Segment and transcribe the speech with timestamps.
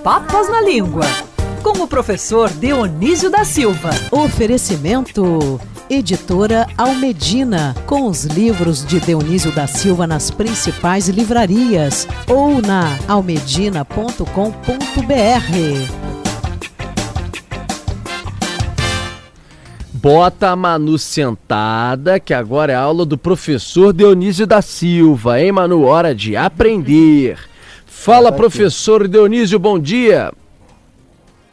[0.00, 1.04] Papas na Língua,
[1.62, 3.90] com o professor Dionísio da Silva.
[4.10, 5.60] Oferecimento.
[5.88, 14.24] Editora Almedina, com os livros de Dionísio da Silva nas principais livrarias ou na almedina.com.br.
[19.92, 25.52] Bota a Manu sentada, que agora é a aula do professor Dionísio da Silva, hein,
[25.52, 25.84] Manu?
[25.84, 27.51] Hora de aprender.
[28.02, 30.32] Fala, professor Dionísio, bom dia.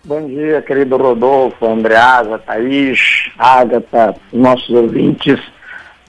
[0.04, 5.40] Bom dia, querido Rodolfo, Andreasa, Thaís, Ágata, nossos ouvintes.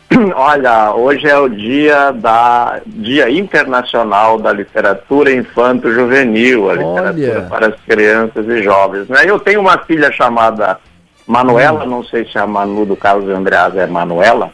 [0.35, 7.43] Olha, hoje é o dia da Dia Internacional da Literatura Infanto-Juvenil, a literatura Olha.
[7.43, 9.09] para as crianças e jovens.
[9.11, 9.25] Né?
[9.27, 10.81] Eu tenho uma filha chamada
[11.27, 11.91] Manuela, hum.
[11.91, 14.51] não sei se a Manu do Carlos Andreasa é Manuela.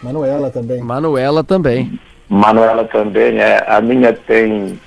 [0.00, 0.80] Manuela também.
[0.80, 1.98] Manuela também.
[2.28, 3.64] Manuela também, é.
[3.66, 4.78] A minha tem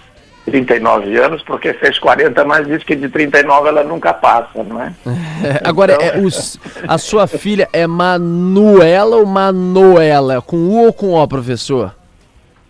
[0.45, 4.94] 39 anos, porque fez 40, mas diz que de 39 ela nunca passa, não é?
[5.44, 6.08] é agora, então...
[6.08, 10.42] é, os, a sua filha é Manuela ou Manuela?
[10.42, 11.95] Com U ou com O, professor?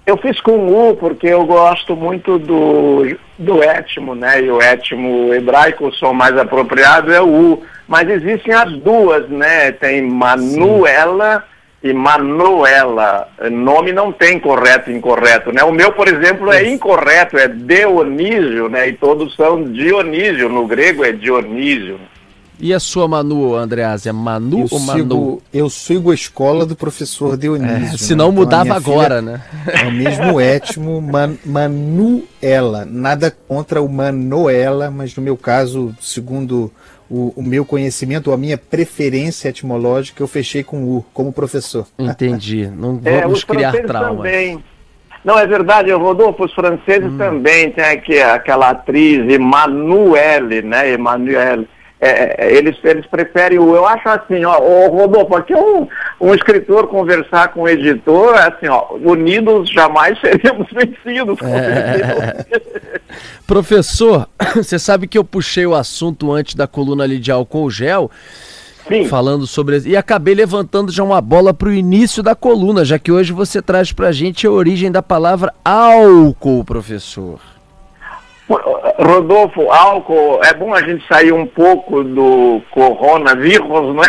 [0.06, 4.42] Eu fiz com U porque eu gosto muito do, do étimo, né?
[4.42, 7.64] E o étimo hebraico, o som mais apropriado é o U.
[7.88, 9.72] Mas existem as duas, né?
[9.72, 11.40] Tem Manuela...
[11.40, 11.55] Sim
[11.86, 13.28] e Manuela.
[13.52, 15.64] Nome não tem correto e incorreto, né?
[15.64, 18.90] O meu, por exemplo, é incorreto, é Dionísio, né?
[18.90, 22.00] E todos são Dionísio, no grego é Dionísio.
[22.60, 25.00] E a sua Manu, Andreas, é Manu eu ou Manu?
[25.00, 27.96] Sigo, eu sigo a escola do professor Dionísio.
[27.96, 28.36] É, se não né?
[28.36, 29.44] mudava então, agora, né?
[29.68, 32.84] É o mesmo étimo, man, Manuela.
[32.84, 36.72] Nada contra o Manuela, mas no meu caso, segundo
[37.10, 41.88] o, o, meu conhecimento, a minha preferência etimológica, eu fechei com U, como professor.
[41.98, 42.68] Entendi.
[42.76, 44.18] Não é, vamos é, criar trauma.
[44.18, 44.64] Também.
[45.24, 47.18] Não, é verdade, Rodolfo, os franceses hum.
[47.18, 50.94] também tem aqui aquela atriz Emmanuelle, né?
[50.94, 51.68] Emmanuelle.
[52.06, 53.76] É, é, eles, eles preferem o.
[53.76, 55.88] Eu acho assim, ó, o Rodolfo, aqui um,
[56.22, 61.40] um escritor conversar com o editor, assim, ó, unidos jamais seremos vencidos.
[61.42, 62.46] É...
[63.48, 68.12] Professor, você sabe que eu puxei o assunto antes da coluna ali de álcool gel.
[68.88, 69.08] Sim.
[69.08, 69.80] Falando sobre.
[69.88, 73.64] E acabei levantando já uma bola para o início da coluna, já que hoje você
[73.64, 77.40] traz para a gente a origem da palavra álcool, professor.
[78.48, 84.04] Rodolfo, álcool, é bom a gente sair um pouco do coronavírus, né?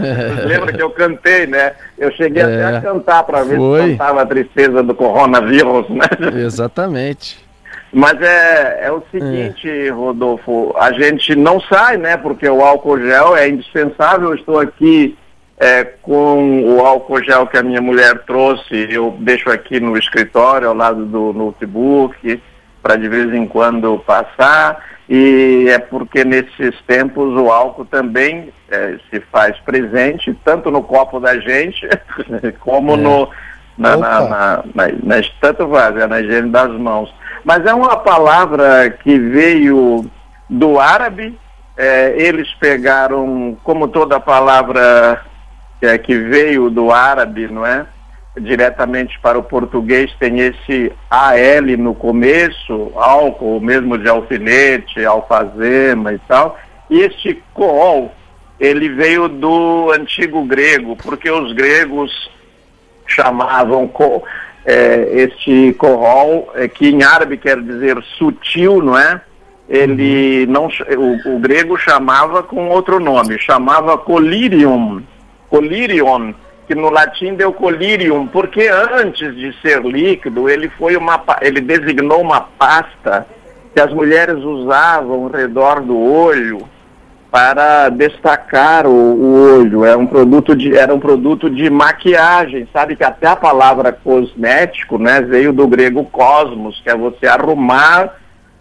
[0.46, 1.74] Lembra que eu cantei, né?
[1.98, 3.82] Eu cheguei é, até a cantar para ver foi.
[3.82, 6.06] se cantava a tristeza do coronavírus, né?
[6.42, 7.44] Exatamente.
[7.92, 9.90] Mas é, é o seguinte, é.
[9.90, 12.16] Rodolfo, a gente não sai, né?
[12.16, 14.30] Porque o álcool gel é indispensável.
[14.30, 15.16] Eu estou aqui
[15.58, 20.68] é, com o álcool gel que a minha mulher trouxe, eu deixo aqui no escritório,
[20.68, 22.40] ao lado do notebook
[22.84, 28.98] para de vez em quando passar, e é porque nesses tempos o álcool também é,
[29.08, 31.88] se faz presente, tanto no copo da gente,
[32.60, 32.96] como é.
[32.98, 33.30] no,
[33.78, 37.12] na, na, na, na, na, tanto faz, é na higiene das mãos.
[37.42, 40.04] Mas é uma palavra que veio
[40.48, 41.38] do árabe,
[41.78, 45.22] é, eles pegaram, como toda palavra
[45.80, 47.86] é, que veio do árabe, não é?
[48.40, 56.18] Diretamente para o português tem esse AL no começo, álcool mesmo de alfinete, alfazema e
[56.26, 56.58] tal,
[56.90, 58.10] e este cool,
[58.58, 62.30] ele veio do antigo grego, porque os gregos
[63.06, 64.24] chamavam co,
[64.64, 69.20] é, este cool, é, que em árabe quer dizer sutil, não é?
[69.68, 75.02] Ele não, o, o grego chamava com outro nome, chamava colirium,
[75.48, 76.34] colirion,
[76.66, 82.20] que no latim deu colirium, porque antes de ser líquido, ele foi uma ele designou
[82.20, 83.26] uma pasta
[83.74, 86.68] que as mulheres usavam ao redor do olho
[87.30, 89.84] para destacar o, o olho.
[89.84, 94.98] Era um produto de era um produto de maquiagem, sabe que até a palavra cosmético,
[94.98, 98.14] né, veio do grego cosmos, que é você arrumar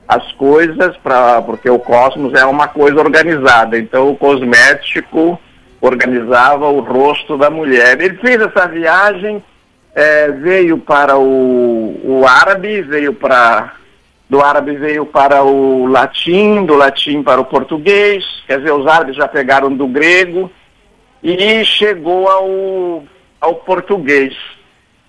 [0.07, 3.77] as coisas para porque o cosmos é uma coisa organizada.
[3.77, 5.39] Então o cosmético
[5.83, 7.99] organizava o rosto da mulher.
[7.99, 9.43] Ele fez essa viagem,
[9.93, 13.73] é, veio para o, o árabe, veio para
[14.29, 19.15] do árabe veio para o latim, do latim para o português, quer dizer, os árabes
[19.15, 20.49] já pegaram do grego
[21.21, 23.03] e chegou ao,
[23.39, 24.33] ao português.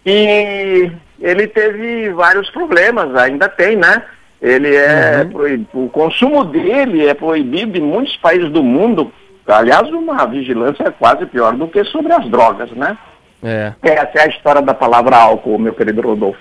[0.04, 4.02] E ele teve vários problemas, ainda tem, né?
[4.42, 5.30] Ele é uhum.
[5.30, 9.10] proibido, o consumo dele é proibido em muitos países do mundo
[9.46, 12.96] Aliás, uma vigilância é quase pior do que sobre as drogas, né?
[13.42, 13.74] É.
[13.82, 16.40] Essa é a história da palavra álcool, meu querido Rodolfo.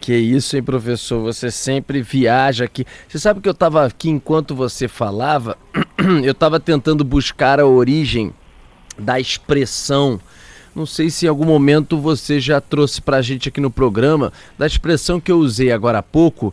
[0.00, 1.22] Que isso, hein, professor?
[1.22, 2.84] Você sempre viaja aqui.
[3.08, 5.56] Você sabe que eu estava aqui enquanto você falava,
[6.22, 8.32] eu estava tentando buscar a origem
[8.98, 10.20] da expressão.
[10.74, 14.32] Não sei se em algum momento você já trouxe para a gente aqui no programa,
[14.58, 16.52] da expressão que eu usei agora há pouco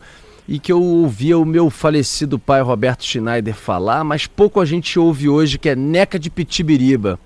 [0.52, 5.00] e que eu ouvia o meu falecido pai Roberto Schneider falar, mas pouco a gente
[5.00, 7.18] ouve hoje, que é neca de pitibiriba.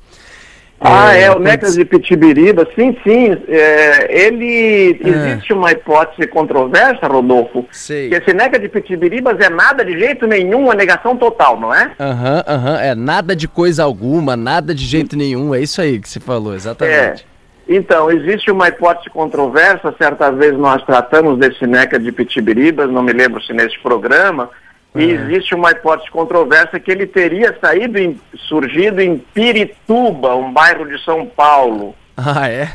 [0.79, 3.31] Ah, é, é o Necas de Pitibiriba, sim, sim.
[3.47, 4.99] É, ele.
[5.01, 5.07] É.
[5.07, 8.09] Existe uma hipótese controversa, Rodolfo, Sei.
[8.09, 11.91] que esse Neca de Pitibiribas é nada de jeito nenhum, a negação total, não é?
[11.97, 15.81] Aham, uhum, aham, uhum, é nada de coisa alguma, nada de jeito nenhum, é isso
[15.81, 17.25] aí que você falou, exatamente.
[17.31, 17.34] É.
[17.67, 23.11] Então, existe uma hipótese controversa, certa vez nós tratamos desse Neca de Pitibiribas, não me
[23.11, 24.49] lembro se nesse programa,
[24.93, 25.13] e é.
[25.13, 31.03] existe uma hipótese controversa que ele teria saído em, surgido em Pirituba, um bairro de
[31.03, 31.95] São Paulo.
[32.15, 32.69] Ah, é?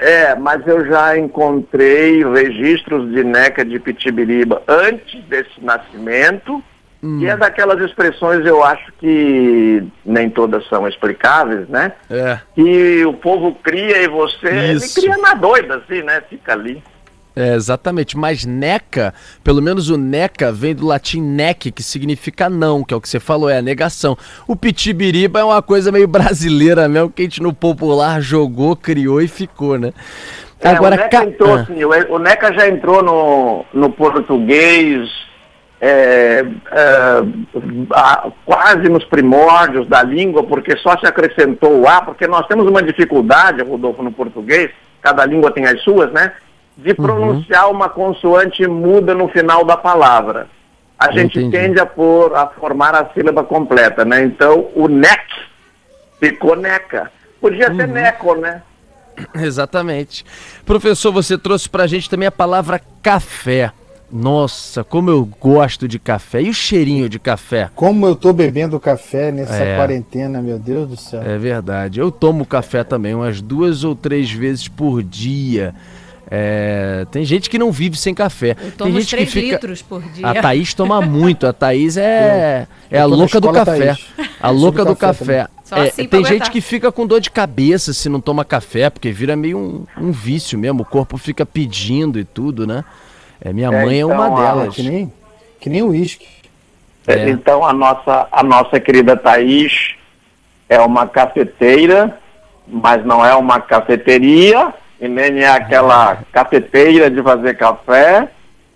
[0.00, 6.64] É, mas eu já encontrei registros de Neca de Pitibiriba antes desse nascimento.
[7.02, 7.20] Hum.
[7.20, 11.92] E é daquelas expressões, eu acho que nem todas são explicáveis, né?
[12.10, 12.38] É.
[12.54, 15.00] Que o povo cria e você Isso.
[15.00, 16.22] ele cria na doida, assim, né?
[16.28, 16.82] Fica ali.
[17.34, 22.82] É, exatamente, mas neca, pelo menos o neca vem do latim nec, que significa não,
[22.82, 24.16] que é o que você falou, é a negação.
[24.46, 29.22] O pitibiriba é uma coisa meio brasileira mesmo, que a gente no popular jogou, criou
[29.22, 29.92] e ficou, né?
[30.60, 31.24] É, Agora, o, Neca ca...
[31.24, 31.64] entrou, ah.
[31.64, 35.08] sim, o, Neca já entrou no, no português
[35.80, 37.22] é, é,
[38.44, 42.82] quase nos primórdios da língua, porque só se acrescentou o A, porque nós temos uma
[42.82, 46.32] dificuldade, Rodolfo, no português, cada língua tem as suas, né?
[46.82, 47.72] de pronunciar uhum.
[47.72, 50.48] uma consoante muda no final da palavra.
[50.98, 51.56] A gente Entendi.
[51.56, 54.22] tende a, por, a formar a sílaba completa, né?
[54.22, 55.24] Então, o nec
[56.18, 57.10] ficou neca.
[57.40, 57.76] Podia uhum.
[57.76, 58.62] ser neco, né?
[59.34, 60.24] Exatamente.
[60.64, 63.72] Professor, você trouxe para a gente também a palavra café.
[64.12, 66.42] Nossa, como eu gosto de café.
[66.42, 67.70] E o cheirinho de café?
[67.74, 69.76] Como eu tô bebendo café nessa é.
[69.76, 71.22] quarentena, meu Deus do céu.
[71.22, 72.00] É verdade.
[72.00, 75.74] Eu tomo café também umas duas ou três vezes por dia.
[76.32, 78.56] É, tem gente que não vive sem café.
[78.62, 79.52] Eu tomo tem gente 3 que fica...
[79.54, 80.28] litros por dia.
[80.28, 81.44] A Thaís toma muito.
[81.44, 83.94] A Thaís é, eu, é a louca do café.
[83.94, 84.06] Thaís.
[84.40, 85.48] A louca do café.
[85.72, 89.10] É, assim tem gente que fica com dor de cabeça se não toma café, porque
[89.10, 90.82] vira meio um, um vício mesmo.
[90.82, 92.84] O corpo fica pedindo e tudo, né?
[93.42, 94.74] É, minha é, mãe então, é uma então, delas.
[94.74, 95.12] Que nem,
[95.60, 96.26] que nem o uísque.
[97.06, 97.28] É.
[97.30, 99.94] Então a nossa, a nossa querida Thaís
[100.68, 102.16] é uma cafeteira,
[102.66, 108.28] mas não é uma cafeteria e nem é aquela cafeteira de fazer café,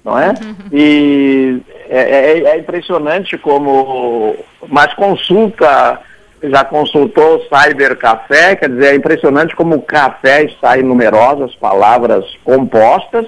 [0.04, 0.28] não é?
[0.30, 0.56] Uhum.
[0.72, 4.34] E é, é, é impressionante como,
[4.68, 6.00] mas consulta,
[6.42, 11.54] já consultou o Cyber Café, quer dizer, é impressionante como o café está em numerosas
[11.54, 13.26] palavras compostas,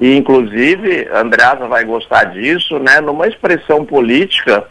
[0.00, 4.64] e inclusive, Andreasa vai gostar disso, né, numa expressão política,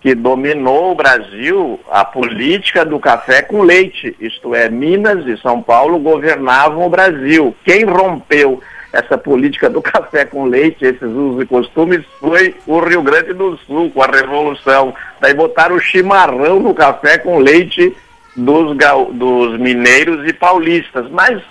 [0.00, 5.62] que dominou o Brasil a política do café com leite, isto é, Minas e São
[5.62, 7.56] Paulo governavam o Brasil.
[7.64, 8.60] Quem rompeu
[8.92, 13.56] essa política do café com leite, esses usos e costumes, foi o Rio Grande do
[13.66, 14.94] Sul, com a Revolução.
[15.20, 17.96] Daí botaram o chimarrão no café com leite
[18.36, 18.76] dos,
[19.12, 21.08] dos mineiros e paulistas.
[21.10, 21.42] Mas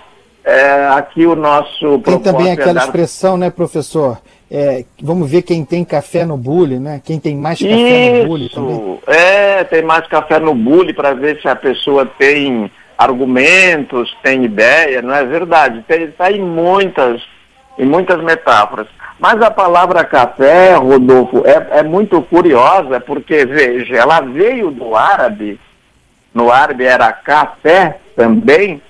[0.44, 1.98] é, aqui o nosso.
[2.00, 2.84] Tem também aquela é dar...
[2.84, 4.18] expressão, né, professor?
[4.50, 7.00] É, vamos ver quem tem café no bule, né?
[7.02, 8.22] Quem tem mais café Isso.
[8.22, 9.00] no bule também.
[9.06, 15.02] É, tem mais café no bule para ver se a pessoa tem argumentos, tem ideia,
[15.02, 15.84] não é verdade?
[15.88, 17.20] Está em muitas,
[17.78, 18.86] em muitas metáforas.
[19.18, 25.58] Mas a palavra café, Rodolfo, é, é muito curiosa, porque, veja, ela veio do árabe,
[26.32, 28.80] no árabe era café também,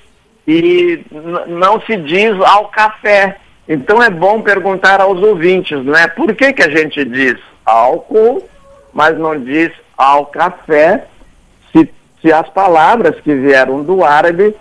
[0.47, 1.05] e
[1.47, 3.37] não se diz ao café,
[3.69, 6.07] então é bom perguntar aos ouvintes, não é?
[6.07, 8.47] Por que, que a gente diz álcool,
[8.93, 11.07] mas não diz ao café,
[11.73, 11.89] se,
[12.21, 14.55] se as palavras que vieram do árabe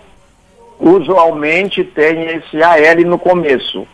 [0.80, 3.86] usualmente têm esse AL no começo?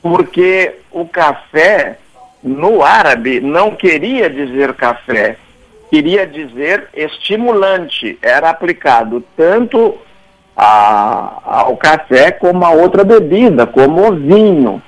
[0.00, 1.98] Porque o café
[2.42, 5.36] no árabe não queria dizer café,
[5.90, 8.18] queria dizer estimulante.
[8.22, 9.98] Era aplicado tanto
[10.56, 14.82] a, ao café como a outra bebida, como o vinho.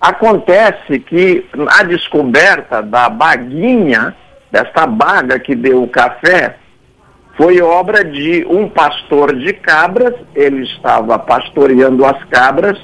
[0.00, 4.14] Acontece que a descoberta da baguinha,
[4.50, 6.56] desta baga que deu o café,
[7.36, 12.78] foi obra de um pastor de cabras, ele estava pastoreando as cabras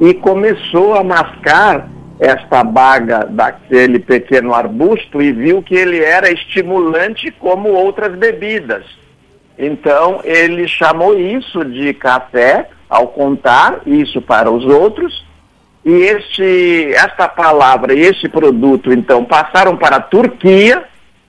[0.00, 7.30] e começou a mascar esta baga daquele pequeno arbusto e viu que ele era estimulante
[7.30, 8.84] como outras bebidas.
[9.58, 15.26] Então, ele chamou isso de café ao contar isso para os outros
[15.84, 20.84] e este, esta palavra e este produto, então, passaram para a Turquia.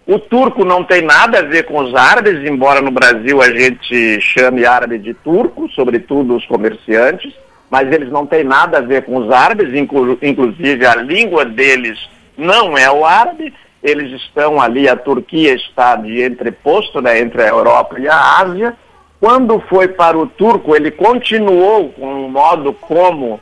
[0.06, 4.20] O turco não tem nada a ver com os árabes, embora no Brasil a gente
[4.20, 7.32] chame árabe de turco, sobretudo os comerciantes,
[7.70, 12.00] mas eles não têm nada a ver com os árabes, inclu inclusive a língua deles
[12.36, 17.48] não é o árabe, eles estão ali, a Turquia está de entreposto né, entre a
[17.48, 18.76] Europa e a Ásia.
[19.20, 23.40] Quando foi para o turco, ele continuou com o modo como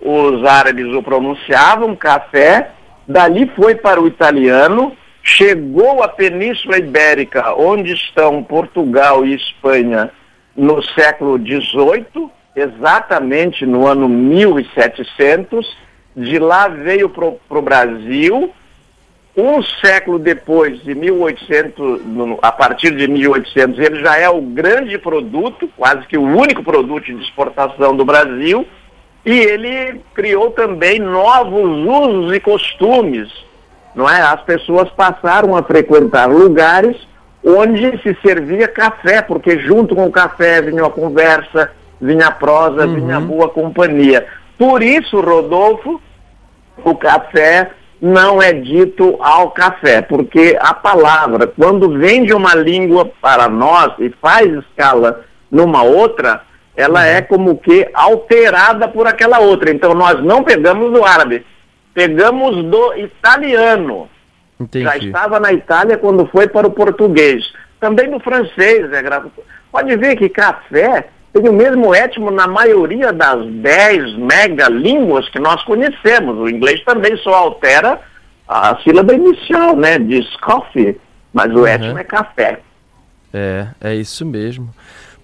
[0.00, 2.70] os árabes o pronunciavam, café,
[3.06, 10.10] dali foi para o italiano, chegou à Península Ibérica, onde estão Portugal e Espanha,
[10.56, 15.86] no século XVIII, exatamente no ano 1700.
[16.16, 18.50] De lá veio para o Brasil.
[19.36, 22.00] Um século depois, de 1800,
[22.40, 27.04] a partir de 1800, ele já é o grande produto, quase que o único produto
[27.04, 28.66] de exportação do Brasil.
[29.26, 33.28] E ele criou também novos usos e costumes,
[33.94, 34.22] não é?
[34.22, 36.96] As pessoas passaram a frequentar lugares
[37.44, 42.86] onde se servia café, porque junto com o café vinha a conversa, vinha a prosa,
[42.86, 42.94] uhum.
[42.94, 44.26] vinha a boa companhia.
[44.58, 46.00] Por isso, Rodolfo,
[46.84, 47.70] o café
[48.06, 53.92] não é dito ao café, porque a palavra, quando vem de uma língua para nós
[53.98, 56.42] e faz escala numa outra,
[56.76, 59.70] ela é como que alterada por aquela outra.
[59.70, 61.44] Então nós não pegamos do árabe,
[61.92, 64.08] pegamos do italiano.
[64.58, 64.84] Entendi.
[64.84, 67.52] Já estava na Itália quando foi para o português.
[67.80, 69.24] Também do francês, é gra...
[69.70, 71.08] Pode ver que café
[71.40, 76.38] tem o mesmo étimo na maioria das 10 mega línguas que nós conhecemos.
[76.38, 78.00] O inglês também só altera
[78.48, 79.98] a sílaba inicial, né?
[79.98, 80.98] Diz coffee,
[81.34, 81.66] mas o uhum.
[81.66, 82.60] étimo é café.
[83.34, 84.70] É, é isso mesmo.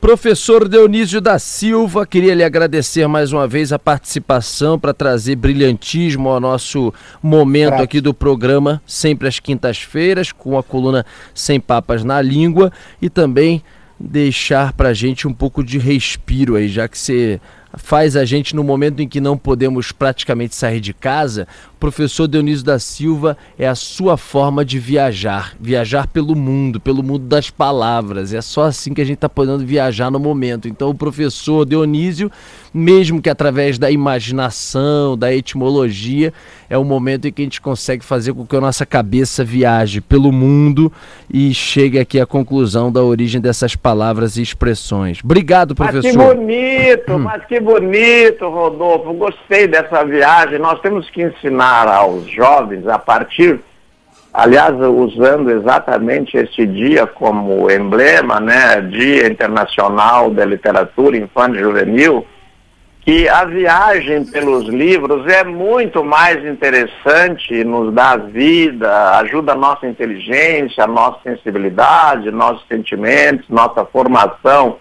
[0.03, 6.29] Professor Dionísio da Silva, queria lhe agradecer mais uma vez a participação para trazer brilhantismo
[6.29, 6.93] ao nosso
[7.23, 13.09] momento aqui do programa, sempre às quintas-feiras, com a coluna Sem Papas na Língua e
[13.09, 13.63] também
[14.03, 17.41] deixar para a gente um pouco de respiro aí, já que você
[17.77, 22.29] faz a gente no momento em que não podemos praticamente sair de casa, o professor
[22.29, 27.51] Dionísio da Silva é a sua forma de viajar, viajar pelo mundo, pelo mundo das
[27.51, 28.33] palavras.
[28.33, 30.69] É só assim que a gente está podendo viajar no momento.
[30.69, 32.31] Então o professor Dionísio,
[32.73, 36.33] mesmo que através da imaginação, da etimologia,
[36.71, 40.01] é o momento em que a gente consegue fazer com que a nossa cabeça viaje
[40.01, 40.93] pelo mundo
[41.33, 45.21] e chegue aqui à conclusão da origem dessas palavras e expressões.
[45.23, 46.17] Obrigado, professor.
[46.17, 49.13] Mas que bonito, mas que bonito, Rodolfo.
[49.15, 50.59] Gostei dessa viagem.
[50.59, 53.61] Nós temos que ensinar aos jovens a partir,
[54.33, 62.27] aliás, usando exatamente este dia como emblema, né, Dia Internacional da Literatura Infantil e Juvenil,
[63.01, 69.87] que a viagem pelos livros é muito mais interessante, nos dá vida, ajuda a nossa
[69.87, 74.77] inteligência, a nossa sensibilidade, nossos sentimentos, nossa formação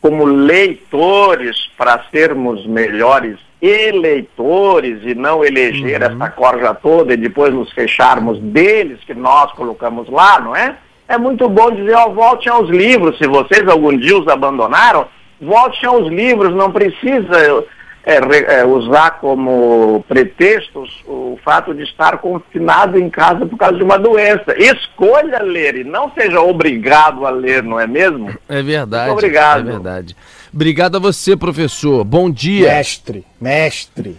[0.00, 6.06] como leitores para sermos melhores eleitores e não eleger uhum.
[6.06, 10.76] essa corja toda e depois nos fecharmos deles que nós colocamos lá, não é?
[11.08, 15.06] É muito bom dizer, ó, volte aos livros, se vocês algum dia os abandonaram,
[15.40, 17.64] volte aos livros, não precisa
[18.04, 23.82] é, é, usar como pretextos o fato de estar confinado em casa por causa de
[23.82, 24.54] uma doença.
[24.56, 28.28] Escolha ler e não seja obrigado a ler, não é mesmo?
[28.48, 29.08] É verdade.
[29.08, 29.68] Muito obrigado.
[29.68, 30.16] É verdade.
[30.52, 32.02] Obrigado a você, professor.
[32.02, 32.68] Bom dia.
[32.68, 34.16] Mestre, mestre.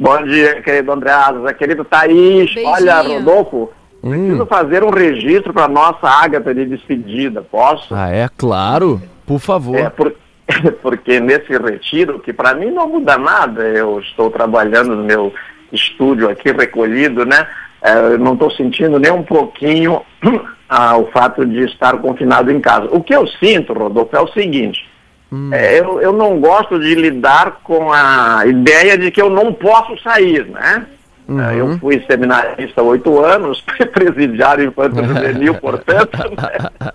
[0.00, 2.54] Bom dia, querido Andreasa, querido Thaís.
[2.54, 2.66] Beijinho.
[2.66, 3.70] Olha, Rodolfo,
[4.02, 4.10] hum.
[4.10, 7.94] preciso fazer um registro para nossa Ágata de despedida, posso?
[7.94, 8.28] Ah, é?
[8.36, 9.02] Claro.
[9.26, 9.76] Por favor.
[9.76, 10.14] É, por
[10.82, 15.32] porque nesse retiro, que para mim não muda nada, eu estou trabalhando no meu
[15.72, 17.46] estúdio aqui recolhido, né?
[17.82, 20.02] É, eu não estou sentindo nem um pouquinho
[20.68, 22.88] ah, o fato de estar confinado em casa.
[22.90, 24.84] O que eu sinto, Rodolfo, é o seguinte.
[25.30, 25.50] Hum.
[25.52, 29.96] É, eu, eu não gosto de lidar com a ideia de que eu não posso
[30.02, 30.86] sair, né?
[31.28, 31.52] Uhum.
[31.52, 33.62] Eu fui seminarista há oito anos,
[33.92, 36.16] presidiário infantil juvenil, portanto.
[36.16, 36.92] Né?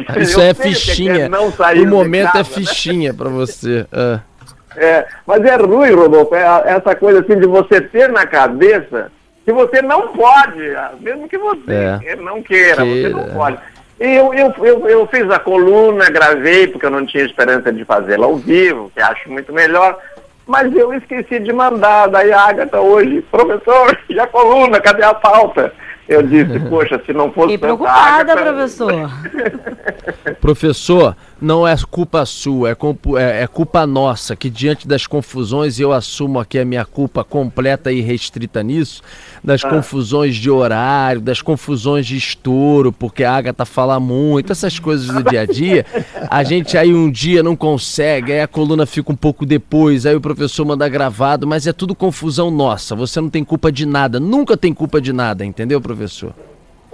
[0.20, 1.30] Isso é, é fichinha.
[1.30, 3.18] É o momento casa, é fichinha né?
[3.18, 3.86] para você.
[3.92, 4.20] Uh.
[4.76, 9.10] É, mas é ruim, Rodolfo, é essa coisa assim de você ter na cabeça
[9.44, 10.62] que você não pode,
[11.00, 12.16] mesmo que você é.
[12.16, 13.58] não queira, queira, você não pode.
[14.00, 17.84] E eu, eu, eu, eu fiz a coluna, gravei, porque eu não tinha esperança de
[17.84, 20.00] fazê-la ao vivo, que acho muito melhor
[20.46, 22.08] mas eu esqueci de mandar.
[22.08, 25.72] Daí a Agatha hoje, professor, e a coluna, cadê a pauta?
[26.08, 27.52] Eu disse, poxa, se não fosse.
[27.52, 29.10] Fiquei preocupada, água, professor.
[30.40, 32.76] professor, não é culpa sua, é,
[33.16, 37.24] é, é, culpa nossa, que diante das confusões, e eu assumo aqui a minha culpa
[37.24, 39.02] completa e restrita nisso,
[39.42, 39.68] das ah.
[39.68, 45.22] confusões de horário, das confusões de estouro, porque a Agatha fala muito, essas coisas do
[45.22, 45.84] dia a dia,
[46.30, 50.14] a gente aí um dia não consegue, aí a coluna fica um pouco depois, aí
[50.14, 54.20] o professor manda gravado, mas é tudo confusão nossa, você não tem culpa de nada,
[54.20, 56.34] nunca tem culpa de nada, entendeu, professor?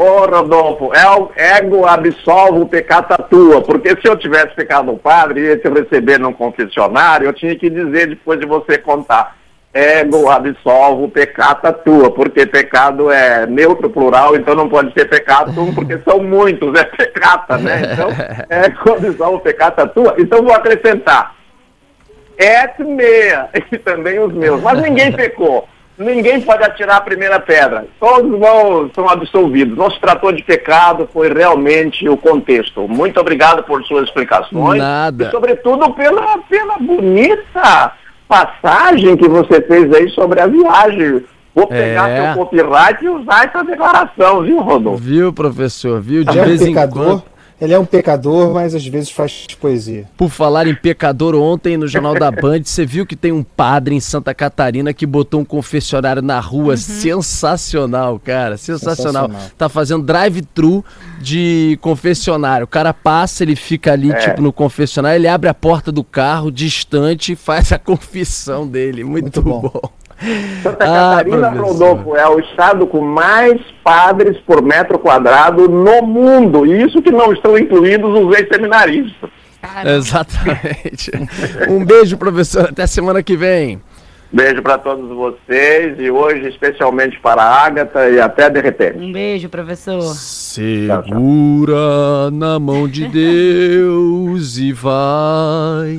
[0.03, 5.41] Ô, Rodolfo, é ego absolve o pecado tua, porque se eu tivesse pecado o padre
[5.41, 9.37] e ia te receber num confessionário, eu tinha que dizer depois de você contar.
[9.75, 15.53] Ego absolve o pecado tua, porque pecado é neutro plural, então não pode ser pecado
[15.75, 17.83] porque são muitos, é pecata, né?
[17.93, 18.09] Então,
[18.49, 20.15] ego absolve o pecado tua.
[20.19, 21.35] Então vou acrescentar.
[22.39, 25.69] Et meia, e também os meus, mas ninguém pecou
[26.01, 27.87] ninguém pode atirar a primeira pedra.
[28.01, 29.77] Todos vão, são absolvidos.
[29.77, 32.89] Não se tratou de pecado, foi realmente o contexto.
[32.89, 34.79] Muito obrigado por suas explicações.
[34.81, 35.27] Nada.
[35.27, 37.93] E, sobretudo, pela, pela bonita
[38.27, 41.23] passagem que você fez aí sobre a viagem.
[41.53, 42.33] Vou pegar é.
[42.33, 45.03] seu copyright e usar essa declaração, viu, Rodolfo?
[45.03, 46.01] Viu, professor?
[46.01, 46.25] Viu?
[46.25, 47.23] De é vez em quando.
[47.61, 50.07] Ele é um pecador, mas às vezes faz poesia.
[50.17, 53.95] Por falar em pecador, ontem no Jornal da Band, você viu que tem um padre
[53.95, 56.73] em Santa Catarina que botou um confessionário na rua.
[56.73, 56.77] Uhum.
[56.79, 58.57] Sensacional, cara.
[58.57, 59.27] Sensacional.
[59.29, 59.51] Sensacional.
[59.59, 60.83] Tá fazendo drive-thru
[61.21, 62.65] de confessionário.
[62.65, 64.17] O cara passa, ele fica ali, é.
[64.17, 69.05] tipo, no confessionário, ele abre a porta do carro, distante, e faz a confissão dele.
[69.05, 69.61] Muito, Muito bom.
[69.61, 70.00] bom.
[70.63, 76.67] Santa ah, Catarina, Rodolfo, é o estado com mais padres por metro quadrado no mundo.
[76.67, 79.31] E isso que não estão incluídos os ex-seminaristas.
[79.85, 81.11] Exatamente.
[81.69, 82.69] um beijo, professor.
[82.71, 83.81] Até semana que vem.
[84.33, 88.97] Beijo para todos vocês e hoje especialmente para a Agatha e até de repente.
[88.97, 90.03] Um beijo, professor.
[90.15, 91.75] Segura
[92.31, 95.99] na mão de Deus e vai.